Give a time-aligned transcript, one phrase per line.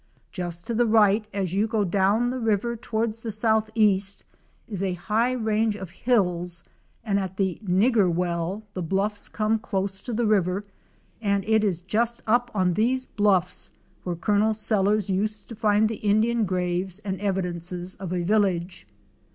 [0.31, 4.25] Just to the right as you go down the river toward the southeast
[4.67, 6.63] is a high range of hills
[7.03, 10.63] and at the "Nigger Well" the blufiPs come close to the river
[11.21, 15.97] and it is just up on these bluffs where Colonel Sellers used to find the
[15.97, 18.87] Indian graves and evidences of a village.